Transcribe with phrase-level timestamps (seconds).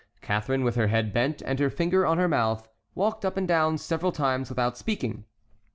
[0.19, 3.77] Catharine, with her head bent and her finger on her mouth, walked up and down
[3.77, 5.25] several times without speaking.